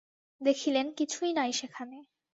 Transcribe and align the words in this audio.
দেখিলেন, 0.41 0.87
কিছুই 0.91 1.31
নাই 1.33 1.51
সেখানে। 1.53 1.97